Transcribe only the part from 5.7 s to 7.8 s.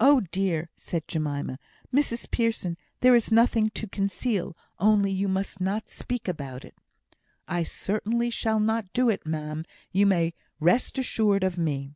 speak about it." "I